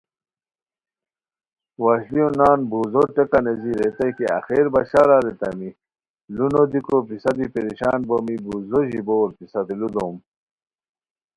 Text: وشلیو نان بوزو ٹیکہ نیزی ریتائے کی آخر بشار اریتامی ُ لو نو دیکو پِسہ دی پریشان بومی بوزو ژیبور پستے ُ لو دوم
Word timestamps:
وشلیو 1.83 2.27
نان 2.39 2.59
بوزو 2.69 3.01
ٹیکہ 3.15 3.39
نیزی 3.45 3.71
ریتائے 3.79 4.11
کی 4.17 4.25
آخر 4.37 4.65
بشار 4.73 5.09
اریتامی 5.17 5.69
ُ 5.73 6.33
لو 6.35 6.45
نو 6.53 6.61
دیکو 6.71 6.97
پِسہ 7.07 7.31
دی 7.37 7.45
پریشان 7.53 7.99
بومی 8.07 8.35
بوزو 8.45 8.79
ژیبور 8.89 9.27
پستے 9.37 9.73
ُ 9.77 9.79
لو 9.79 9.87
دوم 9.95 10.15